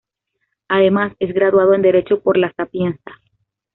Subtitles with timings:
[0.67, 3.03] Además, es graduado en Derecho por La Sapienza.